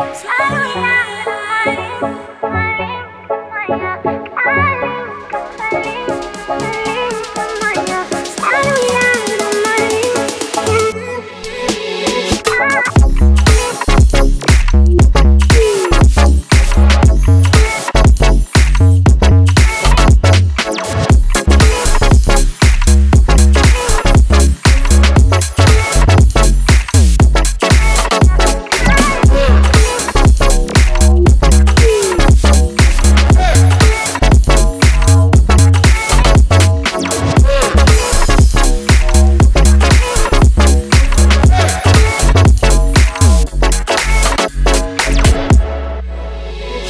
[0.00, 0.24] Slowly
[2.42, 2.59] I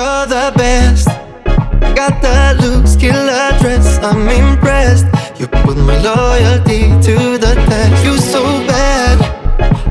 [0.00, 1.06] the best.
[1.94, 3.98] Got the looks, killer dress.
[4.02, 5.06] I'm impressed.
[5.38, 8.04] You put my loyalty to the test.
[8.04, 9.20] You so bad,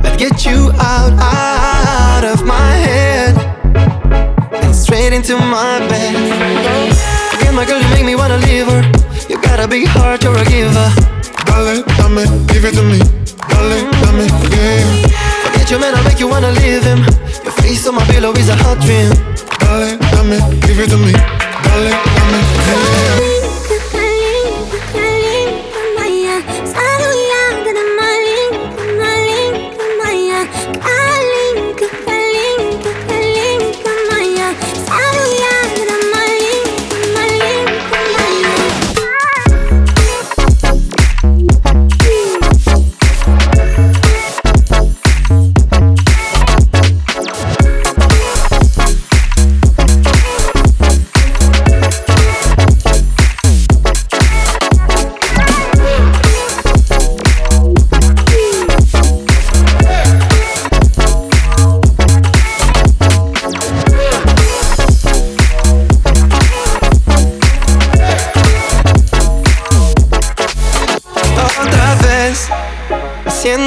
[0.03, 3.37] I'd get you out, out of my head
[4.63, 6.15] and straight into my bed.
[7.39, 8.81] Again, my girl, you make me wanna leave her.
[9.29, 10.89] You got a big heart, you're a giver.
[11.45, 12.99] Dale, dame, give it to me.
[13.49, 15.11] Dale, dame, yeah.
[15.45, 16.99] Forget your man, I make you wanna leave him.
[17.43, 19.30] Your face on my pillow is a hot dream.
[19.71, 21.13] Dale, dame, give it to me.
[21.13, 22.90] Dale, dame, yeah.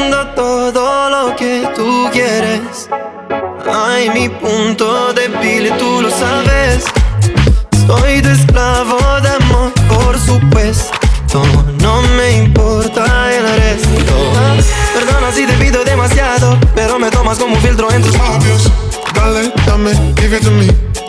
[0.05, 2.89] Haciendo todo lo que tú quieres.
[3.73, 6.85] Ay, mi punto débil, tú lo sabes.
[7.87, 11.43] Soy tu esclavo de amor, por supuesto.
[11.81, 14.15] No me importa el resto.
[14.95, 18.71] Perdona si te pido demasiado, pero me tomas como un filtro en tus labios.
[19.15, 20.67] Dale, dame, give it to me.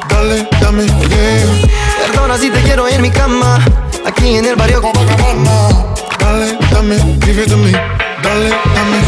[0.09, 2.07] Dale, dame, yeah.
[2.07, 3.59] Perdona si te quiero en mi cama,
[4.05, 4.81] aquí en el barrio.
[6.19, 7.71] Dale, dame, give it to me.
[8.25, 9.04] Dale a